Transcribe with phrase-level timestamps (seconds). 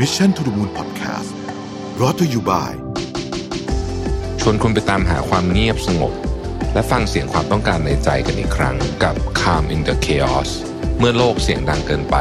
[0.00, 1.32] Mission to the Moon Podcast
[2.00, 2.74] รอ t ธออยู่บ่าย
[4.40, 6.12] ชวนคุณไปตามหาความเงียบสงบ
[6.74, 10.50] และฟังเสียงความต้องการในใจกันอีกครั้งกับ Calm in the Chaos
[10.98, 12.16] เมื่อโลกเสียงดังเกินไป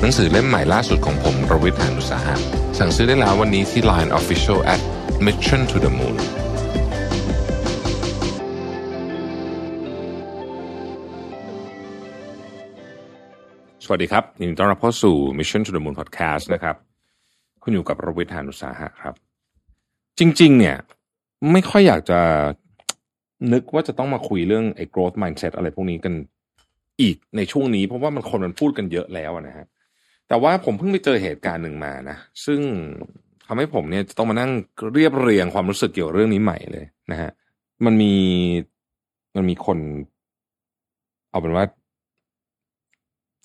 [0.00, 2.34] หนังสือเล่มใหม่ล่าสุดของผมรวิทยานุสาหะ
[2.78, 4.80] สั่งซื้อได้แล้ววันนี้ที่ Line Official at
[5.26, 6.16] Mission to the Moon
[13.84, 16.76] สวัสดีครับยินดีต้อนรับเข้าสู่ Mission to the Moon Podcast นะครับ
[17.68, 19.14] คุณอยู่กับรวิทยานุสาหะครับ
[20.18, 20.76] จริง ๆ เนี่ย
[21.52, 22.20] ไม่ค่อยอยากจะ
[23.52, 26.14] นึกว่าจะต้องมาคุยเรื่องไอ้ growth mindset อะไรพวกนี้กัน
[27.00, 29.66] อีกในช่วงนี้ เพราะว่ามันคนมันพูดกันเยอะแล้วนะฮะ
[30.28, 32.60] แต่ว่าผมเพิ่งไปเจอเหตุการณ์หนึ่งมานะ ซึ่ง
[33.46, 34.50] ทำให้ผมเนี่ยจะต้องมานั่ง
[34.94, 37.30] เรียบเรียงความรู้สึกเกี่ยวกับเรื่องนี้ใหม่เลยนะฮะ
[37.84, 38.14] มันมี
[39.36, 39.78] มันมีคน
[41.30, 41.64] เอาเป็นว่า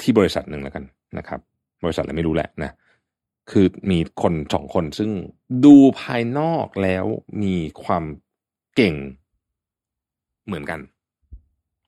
[0.02, 0.84] ที่บริษัทหนึ่งแล้วกัน
[1.18, 1.40] นะครับ
[1.84, 2.72] บริษัทอะไรไม่รู้แหละนะ
[3.50, 5.12] คือมีคนสองคนซึ่ง
[5.66, 7.06] ดูภายนอกแล้ว
[7.44, 8.04] มีความ
[8.76, 8.96] เก่ง
[10.46, 10.80] เหมือนกัน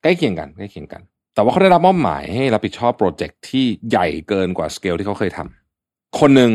[0.01, 1.01] ใกล้เคียงกันใกล้เคียงกัน
[1.33, 6.51] แต่ว่าเขาได้รับมอบหมายให้รับผิดชอบโปรเจกต์ที่ใหญ่เกินกว่าสเกลที่เขาเคยทำคนหนึ่ง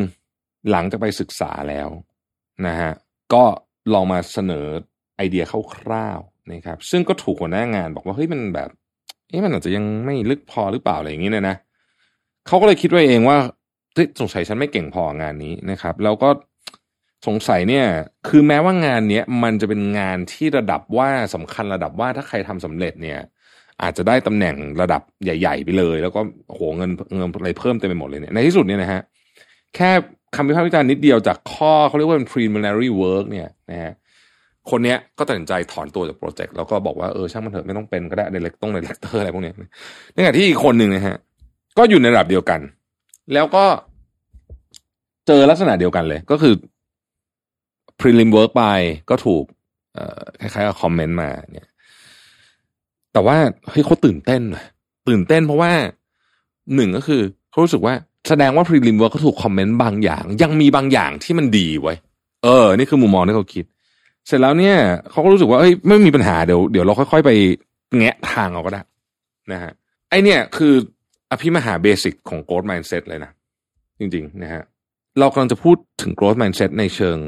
[0.71, 1.89] หลังจากไปศึกษาแล้ว
[2.67, 2.93] นะฮะ
[3.35, 3.45] ก็
[3.95, 4.67] ลองมาเสนอ
[5.17, 8.71] ไอเดียคร่าวๆนะครับ ซึ่งก็ถูกหัวหน้างานบอกว่าเฮ้ยมันแบบ
[9.29, 11.57] เอ๊ะมันอาจจะยังไม่ลึกพอหรือเปล่าอะไรอย่างนี้เนี่ยนะ
[12.47, 13.39] เขาก็เลยคิดไว้เองว่า
[14.21, 16.29] สงสัยฉันไม่เก่งพองานนี้นะครับ แล้วก็
[17.27, 17.87] สงสัยเนี่ย
[18.29, 23.19] คือแม้ว่างานเนี้ยมันจะเป็นงานที่ระดับว่าสำคัญระดับว่าถ้าใครทำสำเร็จเนี่ย
[23.83, 29.01] อาจจะได้ตำแหน่งระดับใหญ่ ๆ ไปเลย แล้วก็โหเงินเงินอะไรเพิ่มเต็มไปหมดเลยเนี่ยในที่สุดเนี่ยนะฮะ
[29.77, 29.91] แค่
[30.37, 33.93] คำวิพากษ์วิจารณ์นิดเดียวจากข้อเขาเรียกว่าเป็น preliminary work เนี่ยนะฮะ
[34.71, 39.55] คนเนี้ยก็ตัดสินใจถอนตัวจากโปรเจกต์แล้วก็บอกว่าเออช่างมันเถอะไม่ต้องเป็นก็ได้ director ต้อง director อะไรพวกเนี้ย
[40.15, 41.17] ในขณะที่อีกคนหนึ่งนะฮะ
[41.79, 42.61] ก็อยู่ในระดับเดียวกัน
[43.35, 43.65] แล้วก็
[45.27, 46.55] เจอลักษณะเดียวกันเลย ก็คือ
[48.01, 48.65] prelim work ไป
[49.11, 49.45] ก็ถูก
[50.41, 51.69] คล้ายๆกับคอมเมนต์มาเนี่ย
[53.13, 53.37] แต่ว่า
[53.71, 54.43] เฮ้ยเขาตื่นเต้น
[55.09, 55.73] ตื่นเต้นเพราะว่า
[56.75, 57.21] หนึ่งก็คือ
[57.51, 57.95] เขารู้สึกว่า
[58.29, 61.95] แสดงว่า prelim work เขาถูกคอมเมนต์บางอย่าง ยังมีบางอย่างที่มันดีไว้
[62.45, 63.65] เออ นี่คือมุมมองที่เขาคิด
[64.27, 64.77] เสร็จแล้วเนี่ย
[65.11, 67.31] เขาก็รู้สึกว่าเอ้ยไม่มีปัญหาเดี๋ยวเดี๋ยวเราค่อย ๆ ไป
[67.97, 68.83] แงะทางเอาก็ได้
[69.53, 69.73] นะฮะ
[70.11, 70.75] ไอเนี่ยคือ
[71.31, 73.31] อภิมหาเบสิกของ growth mindset เลยนะ
[73.99, 74.63] จริงๆนะฮะ
[75.19, 77.19] เรากำลังจะพูดถึง growth mindset ในเชิง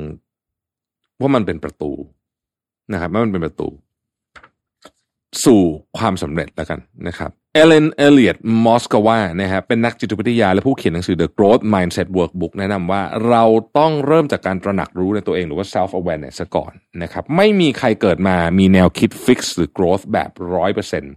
[1.20, 1.92] ว่ามันเป็นประตู
[2.92, 3.68] นะครับว่ามันเป็นประตู
[5.44, 5.62] สู่
[5.98, 13.44] ความสำเร็จแล้วกันนะครับเอเลนเอเลียตมอสกาวานะฮะเป็นนักจิตวิทยาและผู้เขียนหนังสือ The Growth Mindset Workbook แนะนำว่าเรา
[13.78, 16.72] ต้องเริ่มจากการตระหนักรู้ในตัวเองหรือว่า self awareness ก่อน
[17.02, 21.12] นะครับ ไม่มีใครเกิดมามีแนวคิด fix หรือ growth แบบร้อยเปอร์เซ็นต์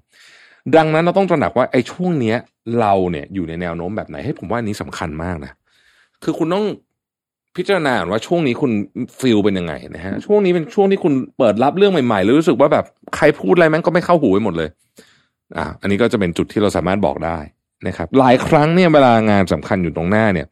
[0.77, 2.37] ดังนั้นเราต้องตระหนักว่าไอ้ช่วงเนี้ย
[2.79, 5.51] เราเนี่ยอยู่ในแนวโน้มแบบไหนให้ผมว่านี้สำคัญมากนะ
[6.23, 6.65] คือคุณต้อง
[7.55, 8.71] พิจารณาว่าช่วงนี้คุณ
[9.19, 12.85] feel เป็นยังไงนะฮะช่วงนี้เป็นช่วงที่คุณเปิดรับเรื่องใหม่ๆหรือรู้สึกว่าแบบ
[13.15, 14.69] ใครพูดอะไรแม่งก็ไม่เข้าหูไปหมดเลย
[15.57, 17.37] อ่า อันนี้ก็จะเป็นจุดที่เราสามารถบอกได้
[17.87, 20.47] นะครับ หลายครั้งเนี่ยเวลางานสำคัญอยู่ตรงหน้าเนี่ย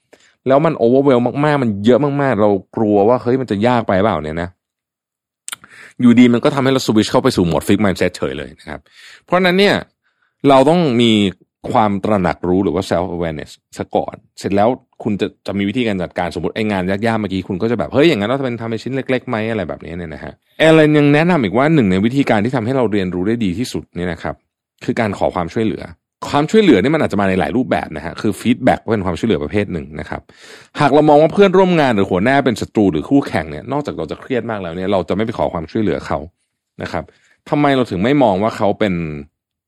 [0.48, 4.50] แล้วมันโอเวอร์เวลมากๆ มันเยอะมากๆ เรากลัวว่าเฮ้ยมันจะยากไปเปล่าเนี่ยนะ
[6.02, 8.80] อยู่ดีมันก็ทำให้เราสวิชเข้าไปสู่โหมด fixed mindset เฉยเลยนะครับ
[9.26, 9.76] เพราะนั้นเนี่ย
[10.50, 11.12] เราต้องมี
[11.72, 14.70] ความตระหนักรู้หรือว่า self awareness ซะก่อน เสร็จแล้ว
[15.04, 24.36] คุณจะจะมีวิธีการจัดการสมมติไอ้งานยากๆเมื่อกี้คุณก็จะแบบ เฮ้ย อย่างนั้นเราจะเป็นทำเป็นชิ้นเล็กๆไหมอะไรแบบนี้เนี่ยนะฮะเอเลนยังแนะนำอีกว่าหนึ่งในวิธีการที่ทำให้เราเรียนรู้ได้ดีที่สุดเนี่ยนะครับ
[24.86, 25.84] คือการขอความช่วยเหลือ
[26.30, 30.22] ความช่วยเหลือนี่มันอาจจะมาในหลายรูปแบบนะฮะคือฟีดแบ็กเป็นความช่วยเหลือประเภทหนึ่งนะครับ
[30.80, 36.20] หากเรามองว่าเพื่อนร่วมงานหรือหัวหน้าเป็นศัตรูหรือคู่แข่งเนี่ยนอกจากเราจะเครียดมากแล้วเนี่ยเราจะไม่ไปขอความช่วยเหลือเขา
[36.82, 37.04] นะครับ
[37.50, 38.94] ทำไมเราถึงไม่มองว่าเขาเป็น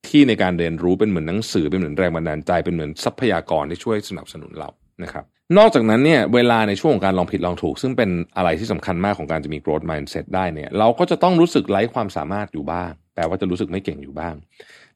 [0.07, 4.69] ที่ในการเรียนรู้เป็นเหมือนหนังสือเป็นเหมือนแรงบันดาลใจเป็นเหมือนทรัพยากรที่ช่วยสนับสนุนเรา
[5.03, 5.25] นะครับ
[5.57, 14.35] นอกจากนั้นเนี่ยเวลาในช่วงของการลองผิดลองถูก ซึ่งเป็นอะไรที่สำคัญมากของการจะมี growth mindset ได้เนี่ยเราก็จะต้องรู้สึกไร้ความสามารถอยู่บ้างแปลว่าจะรู้สึกไม่เก่งอยู่บ้าง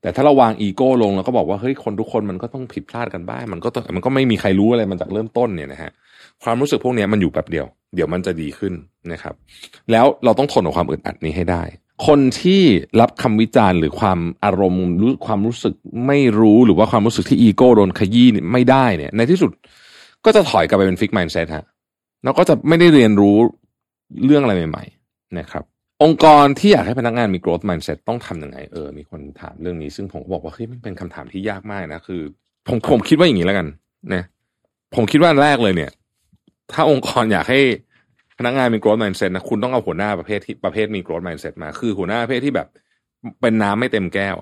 [0.02, 5.92] แต่ถ้าเราวางอีโก้ลงแล้วก็บอกว่าเฮ้ยคนทุกคนมันก็ต้องผิดพลาดกันบ้างมันก็ต้องมันก็ไม่มีใครรู้อะไรมันจากเริ่มต้นเนี่ยนะฮะ
[6.44, 7.66] ความรู้สึกพวกนี้มันอยู่แบบเดียว
[7.96, 8.74] เดี๋ยวมันจะดีขึ้น
[9.12, 9.36] นะครับ
[9.92, 11.64] แล้วเราต้องทนกับความอึดอัดนี้ให้ได้
[12.06, 12.62] คนที่
[13.00, 15.74] รับคำวิจารณ์หรือความอารมณ์รือความรู้สึก
[16.08, 19.52] ไม่รู้หรือว่าความรู้สึกที่อีโก้โดนขยี้ไม่ได้เนี่ย ในที่สุด
[20.26, 21.66] ก็จะถอยกลับไปเป็นฟิกมายน์เซตฮะ
[22.24, 23.38] แล้วก็จะไม่ได้เรียนรู้
[24.26, 25.64] เรื่องอะไรใหม่ ๆ นะครับ
[26.04, 32.22] องค์กรที่อยากให้พนักงานมี growth mindset ต้องทำยังไงเออมีคนถามเรื่องนี้ ซึ่งผมก็บอกว่าเฮ้ยมันเป็นคำถามที่ยากมากนะคือ
[32.68, 33.68] ผมผมคิดว่าอย่างนี้แล้วกัน
[34.14, 34.24] นะ
[34.96, 35.92] ผมคิดว่าแรกเลยเนี่ย
[36.74, 37.60] ถ้าองค์กรอยากให้
[38.38, 42.68] พนักงานมี growth mindset นะคุณต้องเอาหัวหน้าประเภทที่ประเภทมี growth mindset มา คือหัวหน้าประเภทที่แบบ
[43.42, 44.36] เป็นน้ำไม่เต็มแก้ว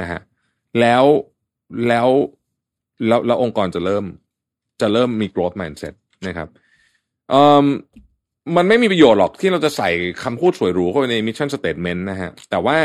[0.00, 0.20] นะฮะ
[0.80, 1.04] แล้ว
[1.88, 2.08] แล้ว
[3.06, 4.04] แล้วแล้วองค์กรจะเริ่ม
[4.80, 5.94] จะเริ่มมี growth mindset
[6.26, 6.48] นะครับ
[7.30, 7.66] เอ่อ
[8.56, 9.90] มันไม่มีประโยชน์หรอกที่เราจะใส่
[10.22, 12.78] คำพูดสวยหรูเข้าไปใน mission statement นะฮะแต่ว่า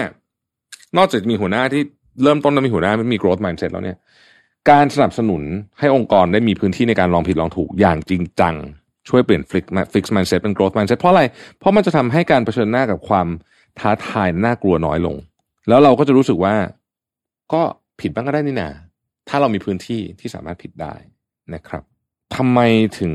[0.97, 1.81] นอกจากมีหัวหน้าที่
[2.23, 3.97] เริ่มต้นแล้วมีหัวหน้ามันมี growth mindset แล้วเนี่ย
[4.69, 5.41] การสนับสนุน
[5.79, 8.55] ให้องค์กรได้มีพื้นที่ในการลองผิดลองถูกอย่างจริงจัง
[9.09, 9.63] ช่วยเปลี่ยน fix
[9.93, 11.23] fix mindset เป็น growth mindset เพราะอะไร
[11.59, 13.27] เพราะมันจะทำให้การเผชิญหน้ากับความ
[13.79, 15.15] ท้าทายน่ากลัวน้อยลง
[15.69, 16.55] แล้วเราก็จะรู้สึกว่า
[17.53, 17.61] ก็
[18.01, 18.69] ผิดบ้างก็ได้นี่นา
[19.29, 20.95] ถ้าเรามีพื้นที่ที่สามารถผิดได้
[21.53, 21.83] นะครับ
[22.35, 22.59] ทำไม
[22.99, 23.13] ถึง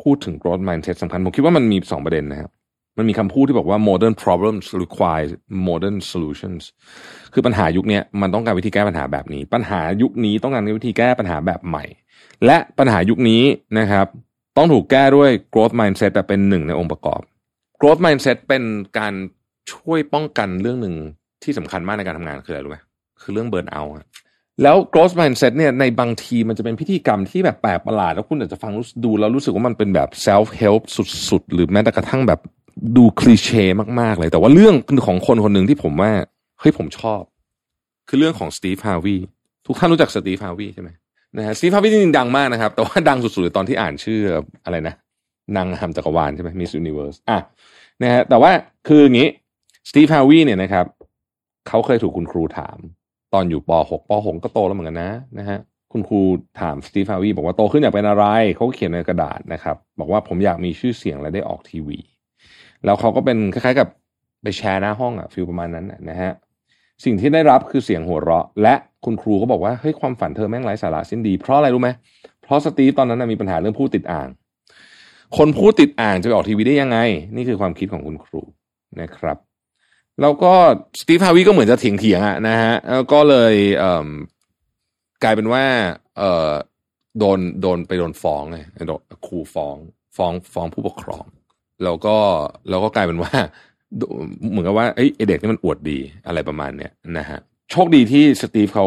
[0.00, 2.50] พูดถึง growth mindset สำคัญ ผมคิดว่ามันมีสองประเด็นนะครับ
[2.98, 5.26] มันมีคำพูดที่บอกว่า modern problems require
[5.68, 6.62] modern solutions
[7.32, 11.84] คือปัญหายุคนี้มันต้องการวิธีแก้ปัญหาแบบนี้ ปัญหายุคนี้ต้องการวิธีแก้ปัญหาแบบใหม่
[12.44, 13.42] และปัญหายุคนี้
[13.78, 14.06] นะครับ
[14.56, 17.20] ต้องถูกแก้ด้วย growth mindset แบบเป็นหนึ่งในองค์ประกอบ
[17.80, 18.62] growth mindset เป็น
[18.98, 19.14] การ
[19.72, 20.94] ช่วยป้องกันเรื่องหนึ่ง
[21.42, 22.78] ที่สำคัญมากในการทำงานคืออะไรรู้ไหม
[23.22, 23.92] คือเรื่อง burn out
[24.62, 28.72] แล้ว growth mindset เนี่ยในบางทีมันจะเป็นพิธีกรรมที่แบบแปลกประหลาด แล้วคุณอาจจะฟัง
[29.04, 30.82] ดูแล้วรู้สึกว่ามันเป็นแบบ self help
[31.30, 32.40] สุดๆ หรือแม้แต่กระทั่งแบบ
[32.96, 33.64] ดู cliché
[34.00, 34.74] มากๆเลย แต่ว่าเรื่อง
[35.06, 36.10] ของคนคนหนึ่งที่ผมว่า
[36.60, 37.22] เฮ้ยผมชอบ
[38.08, 39.16] คือเรื่องของ Steve Harvey
[39.66, 40.90] ทุกท่านรู้จัก Steve Harvey ใช่ไหม
[41.36, 44.20] นะฮะ Steve Harvey จริงๆดังมากนะครับ แต่ว่าดังสุดๆตอนที่อ่านชื่อ
[44.64, 44.94] อะไรนะ
[45.56, 47.38] นางงามจักรวาลใช่ไหม Miss Universe อะ
[48.02, 48.50] นะฮะแต่ว่า
[48.88, 49.28] คืออย่างนี้
[49.88, 50.86] Steve Harvey เนี่ยนะครับ
[51.68, 52.78] เขาเคยถูกคุณครูถาม
[53.34, 55.58] ตอนอยู่ป .6 ป .6 ก็โตแล้วเหมือนกันนะนะฮะ
[55.92, 56.20] คุณครู
[56.60, 58.24] ถาม Steve Harvey บอกว่าโตขึ้นอยากเป็นอะไร
[58.56, 61.98] เขาเขียนในกระดาษนะครับ บอกว่าผมอยากมีชื่อเสียงและได้ออกทีวี
[62.84, 63.88] แล้วเขาก็เป็นคล้ายๆกับ
[64.42, 66.32] ไปแชร์หน้าห้องอะฟิลประมาณนั้นนะฮะ
[67.04, 68.74] สิ่งที่ได้รับคือเสียงหัวเราะ และ
[69.04, 71.90] คุณครูก็บอกว่าเฮ้ยความฝันเธอแม่งไร้สาระสิ้นดี เพราะอะไรรู้ไหม
[72.42, 74.28] เพราะสตีฟตอนนั้นมีปัญหาเรื่องผู้ติดอ่าง
[75.36, 76.98] คนพูดติดอ่างจะไปออกทีวีได้ยังไง
[77.36, 78.40] นี่คือความคิดของคุณครู
[79.00, 79.38] นะครับ
[80.20, 80.52] แล้วก็
[81.00, 85.64] สตีฟฮาวีก็เหมือนจะเถียงเถียงอะนะฮะแล้วก็เลยเกลายเป็นว่า
[86.18, 88.58] เโดนโดนไปโดนฟ้องไง
[88.88, 89.76] โดนครูฟ้อง
[90.16, 91.24] ฟ้องฟ้องผู้ปกครอง
[91.84, 92.16] แล้วก็
[92.68, 93.32] แล้วก็กลายเป็นว่า
[94.50, 97.38] เหมือนกับว่าไอ้เด็กนี่มันอวดดีอะไรประมาณเนี้ยนะฮะ
[97.70, 98.86] โชคดีที่สตีฟเขา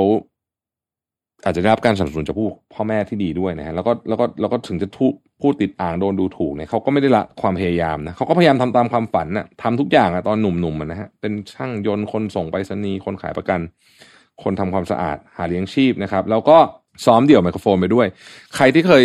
[1.43, 5.07] อาจจะได้รับการสนับสนุนจากผู้พ่อแม่ที่ดีด้วยนะฮะแล้วก็แล้วก็แล้วก็ถึงจะทุ
[5.41, 13.59] พูดติดอ่างโดนดูถูกเนี่ยเขาก็ไม่ได้ละความพยายามนะเขาก็พยายามทำตามความฝันนะ่ะทำทุกอย่างอะตอนหนุ่มๆนะฮะเป็นช่างยนต์คนส่งไปรษณีย์คนขายประกัน
[14.43, 16.57] คนทำความสะอาดหาเลี้ยงชีพนะครับ แล้วก็
[17.05, 18.07] ซ้อมเดี่ยวไมโครโฟนไปด้วย
[18.55, 19.03] ใครที่เคย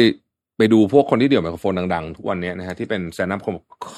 [0.59, 3.41] ไปดูพวกคนที่เดี่ยวไมโครโฟนดังๆ ทุกวันนี้นะฮะที่เป็น stand-up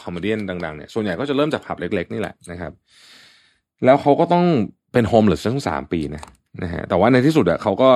[0.03, 2.73] comedy ดังๆเนี่ยส่วนใหญ่ก็จะเริ่มจากผับเล็ก ๆ นี่แหละนะครับ
[3.85, 4.45] แล้วเขาก็ต้อง
[4.93, 6.23] เป็น homeless ทั้งสามปีนะ
[6.63, 7.89] นะฮะแต่ว่าในที่สุดอะเขาก็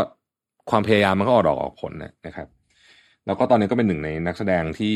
[0.71, 1.93] ความพยายามมันก็ออกดอกออกผล
[2.27, 2.49] นะครับ
[3.27, 4.93] แล้วก็ตอนนี้ก็เป็นหนึ่งในนักแสดงที่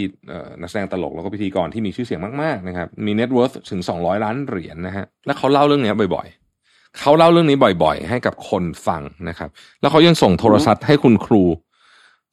[0.60, 9.48] นักแสดงตลกแล้วก็พิธีกรที่มีชื่อเสียงมากๆนะครับ มี net worth ถึงสองร้อยล้านเหรียญนะฮะแล้วเขาเล่าเรื่องนี้บ่อยๆเขาเล่าเรื่องนี้บ่อย ๆ ให้กับคนฟังนะครับ
[9.80, 11.42] แล้วเขายังส่งโทรศัพท์ให้คุณครู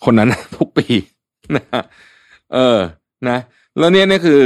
[0.06, 0.86] คนนั้นทุกปี
[1.56, 1.84] นะฮะ
[2.54, 2.80] เออ
[3.30, 3.40] นะ
[3.80, 4.42] แล้วเนี่ยนี่คือ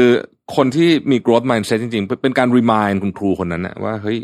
[0.55, 4.17] คนที่มี growth mindset จริง ๆ เป็นการ remind คุณครูคนนั้นนะว่าเฮ้ย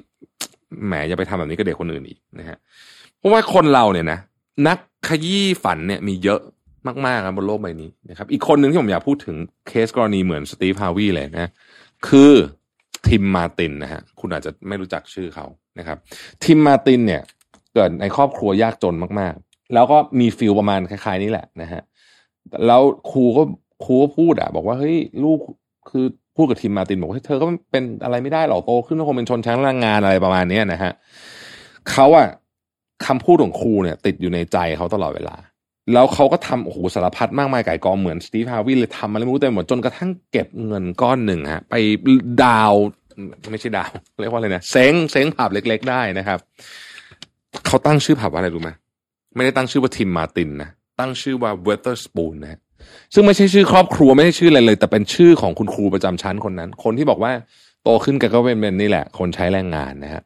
[0.86, 2.57] แหมอย่าไปทำแบบนี้กับเด็กคนอื่นอีกนะฮะ
[3.18, 4.19] เพราะว่าคนเราเนี่ยนะ
[4.68, 4.77] นัก
[5.07, 6.42] ขยี้ฝันเนี่ยมีเยอะ
[7.06, 9.38] มากๆครับบนโลกใบนี้นะครับ อีกคนหนึ่งที่ผมอยากพูดถึง
[9.68, 11.50] เคสกรณีเหมือนสตีฟฮาวีเลยนะ
[12.07, 12.33] คือ
[13.07, 15.45] ทิมมาตินนะฮะคุณอาจจะไม่รู้จักชื่อเขา
[15.80, 15.98] นะครับ
[16.44, 17.21] ทิมมาตินเนี่ย
[17.74, 21.81] เกิดในครอบครัวยากจนมากๆ แล้วก็มีฟิลประมาณคล้ายๆ นี้แหละนะฮะ
[22.68, 22.81] แล้ว
[23.12, 23.44] ครูก็
[23.83, 25.40] ครูก็พูดอะบอกว่าเฮ้ยลูก
[25.90, 30.94] คือพูดกับทิมมาตินบอกว่าเธอก็เป็นอะไรไม่ได้หรอกโตขึ้นก็คงเป็นชนชั้นแรงงานอะไรประมาณนี้นะฮะ
[31.92, 32.28] เขาอะ
[33.06, 35.35] คำพูดของครูเนี่ย ติดอยู่ในใจเขาตลอดเวลา
[35.94, 41.75] แล้วเขาก็ทำโอ้โหสารพัดมากมายไก่กองเหมือนสตีฟฮาวิเลยทำอะไรไม่รู้เต็มหมดจนกระทั่งเก็บเงินก้อนหนึ่งฮะ ไป
[42.44, 42.73] ดาวน์
[43.52, 46.40] ไม่ใช่ดาวน์ เรียกว่าอะไรนะเซ้งเซ้งผับเล็ก ๆ ได้นะครับ
[47.66, 48.69] เขาตั้งชื่อผับว่าอะไรรู้ไหม
[49.35, 52.59] ไม่ได้ตั้งชื่อว่า Tim Martin นะ ตั้งชื่อว่า Wetherspoon นะ
[53.13, 57.31] ซึ่งไม่ใช่ชื่อครอบครัวไม่ใช่ชื่ออะไรเลย แต่เป็นชื่อของคุณครูประจำชั้นคนนั้น คนที่บอกว่า
[57.83, 60.21] โตขึ้นแกก็เป็นนี่แหละ คนใช้แรงงานนะฮะ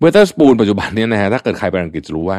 [0.00, 2.38] Wetherspoon ปัจจุบันนี้นะฮะถ้าเกิดใครไปอังกฤษจะรู้ว่า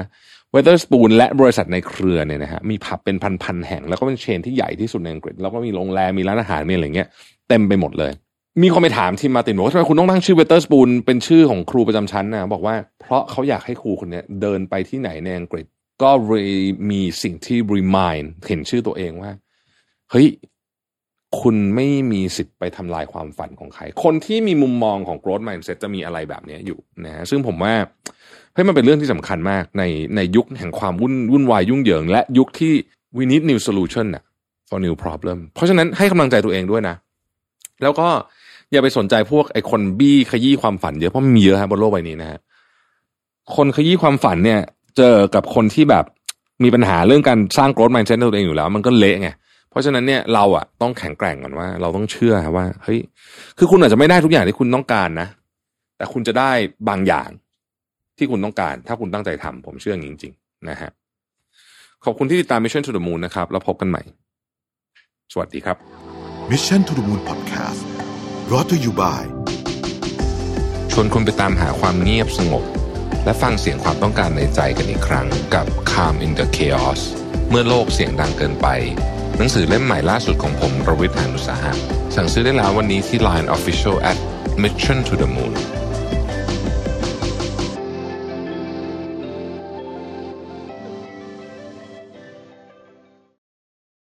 [0.51, 7.07] Wetherspoon และบริษัทในเครือเนี่ยนะฮะมีผับเป็นพันๆแห่ง แล้วก็เป็น chain ที่ใหญ่ที่สุดในอังกฤษ แล้วก็มีโรงแรมมีร้านอาหารมีอะไรเงี้ย
[7.49, 8.11] เต็มไปหมดเลย
[8.61, 15.65] มีคนไปถามทีมมาตินบอกว่าทำไมคุณต้องตั้งชื่อเวเตอร์สปูนเป็นชื่อของครูประจำชั้นนะบอกว่าเพราะเขาอยากให้ครูคนนี้เดินไปที่ไหนในอังกฤษ
[16.03, 16.11] ก็
[16.91, 19.31] มีสิ่งที่ remind เห็นชื่อตัวเองว่า
[20.11, 20.27] เฮ้ย
[21.41, 27.73] คุณไม่มีสิทธิ์ไปทำลายความฝันของใคร คนที่มีมุมมองของ growth mindset จะมีอะไรแบบนี้อยู่นะฮะซึ่งผมว่า
[28.53, 29.83] เฮ้ยมันเป็นเรื่องที่สำคัญมากใน
[30.15, 32.73] ในยุคแห่งความวุ่นวุ่นวายยุ่งเหยิง และยุคที่
[33.17, 34.23] we need new solution น่ะ
[34.69, 36.95] for new problem เพราะฉะนั้นให้กำลังใจตัวเองด้วยนะ
[37.83, 38.07] แล้วก็
[38.71, 42.39] อย่าไปสนใจพวกไอ้คนบี้ขยี้ความฝันเยอะเพราะมีเยอะฮะบนโลกใบนี้นะฮะ
[43.55, 44.61] คนขยี้ความฝันเนี่ย
[44.97, 46.05] เจอกับคนที่แบบ
[46.63, 49.29] มีปัญหาเรื่องการสร้าง growth mindset ตัวเองอยู่แล้ว มันก็เละไง
[49.69, 52.99] เพราะฉะนั้นเนี่ยเราอะต้องแข็งแกร่งก่อนว่า เราต้องเชื่อว่าเฮ้ย
[53.57, 55.27] คือคุณอาจจะไม่ได้ทุกอย่างที่คุณต้องการนะ
[55.97, 56.51] แต่คุณจะได้
[56.89, 57.29] บางอย่าง
[58.17, 60.91] ที่คุณต้องการ ถ้าคุณตั้งใจทำผมเชื่ออย่างนี้จริง ๆ นะฮะ
[62.05, 64.01] ขอบคุณที่ติดตาม Mission to the Moon นะครับ แล้วพบกันใหม่
[65.33, 65.77] สวัสดีครับ
[66.51, 67.83] Mission to the Moon Podcast
[68.47, 69.23] brought to you by
[70.91, 72.82] ชวนคุณไปตามหาความเงียบสงบ
[73.25, 77.01] และฟังเสียงความต้องการในใจกันอีกครั้งกับ Calm in the Chaos
[77.49, 78.67] เมื่อโลกเสียงดังเกินไป
[79.37, 81.73] หนังสือเล่มใหม่ล่าสุดของผมรวิทยานุสาหะ
[82.15, 84.17] สั่งซื้อได้แล้ววันนี้ที่ Line Official at
[84.63, 85.53] Mission to the Moon